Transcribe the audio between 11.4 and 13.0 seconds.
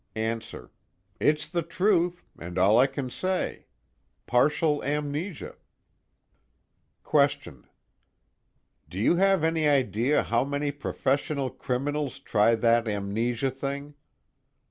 criminals try that